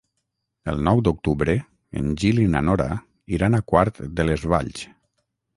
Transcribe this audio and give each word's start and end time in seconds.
El 0.71 0.79
nou 0.87 1.01
d'octubre 1.07 1.55
en 2.01 2.09
Gil 2.23 2.41
i 2.45 2.47
na 2.55 2.63
Nora 2.71 2.89
iran 3.39 3.59
a 3.59 3.63
Quart 3.73 4.03
de 4.21 4.27
les 4.31 4.51
Valls. 4.55 4.87